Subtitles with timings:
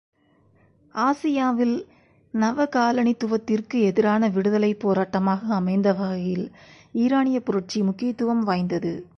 [0.95, 1.85] ஆசியாவில்,
[2.33, 6.51] நவகாலனித்துவத்திற்கு எதிரான விடுதலைப்போராட்டமாக அமைந்த வகையில்
[6.93, 9.09] ஈரானியப் புரட்சி முக்கியத்துவம் வாய்ந்தது.